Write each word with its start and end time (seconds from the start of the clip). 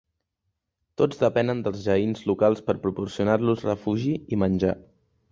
Tots 1.01 1.19
depenen 1.25 1.59
dels 1.67 1.83
Jains 1.83 2.23
locals 2.31 2.63
per 2.69 2.75
proporcionar-los 2.85 3.61
refugi 3.69 4.15
i 4.37 4.41
menjar. 4.45 4.73